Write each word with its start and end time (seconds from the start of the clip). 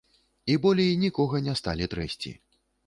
І 0.53 0.55
болей 0.63 0.91
нікога 1.03 1.45
не 1.49 1.57
сталі 1.61 1.93
трэсці. 1.95 2.39